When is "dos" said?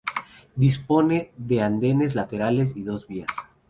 1.57-1.63, 2.81-3.05